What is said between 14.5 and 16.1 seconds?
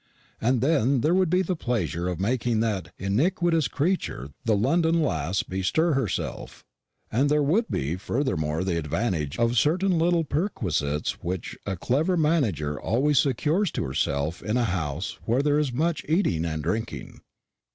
a house where there is much